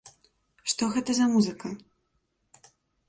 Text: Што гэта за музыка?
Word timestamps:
Што 0.71 0.87
гэта 0.95 1.15
за 1.19 1.27
музыка? 1.35 1.67